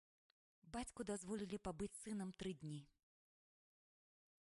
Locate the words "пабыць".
1.67-1.91